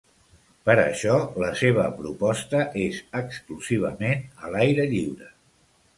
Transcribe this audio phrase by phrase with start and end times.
[0.67, 5.33] Per això, la seva proposta és exclusivament a l’aire lliure.